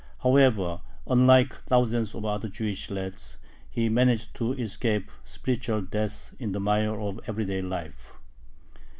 [0.23, 3.37] However, unlike thousands of other Jewish lads,
[3.69, 8.11] he managed to escape spiritual death in the mire of everyday life.